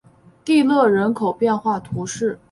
[0.43, 2.39] 蒂勒人口变化图示